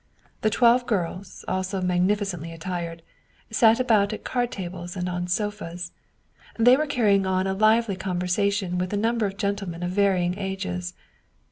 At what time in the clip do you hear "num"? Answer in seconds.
8.97-9.19